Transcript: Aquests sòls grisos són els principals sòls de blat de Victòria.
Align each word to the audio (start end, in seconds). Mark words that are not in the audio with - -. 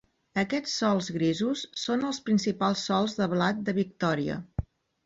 Aquests 0.43 0.71
sòls 0.83 1.09
grisos 1.17 1.61
són 1.83 2.09
els 2.09 2.21
principals 2.31 2.87
sòls 2.91 3.17
de 3.21 3.31
blat 3.37 3.65
de 3.71 3.79
Victòria. 3.85 4.43